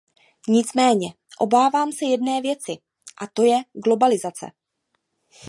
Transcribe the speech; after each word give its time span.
Nicméně 0.47 1.13
obávám 1.39 1.91
se 1.91 2.05
jedné 2.05 2.41
věci, 2.41 2.71
a 3.21 3.27
to 3.33 3.43
je 3.43 3.59
globalizace. 3.85 4.51